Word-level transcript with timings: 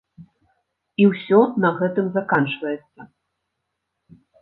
І 1.03 1.07
ўсё 1.11 1.39
на 1.67 1.73
гэтым 1.83 2.05
заканчваецца. 2.17 3.01